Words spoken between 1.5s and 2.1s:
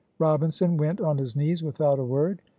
without a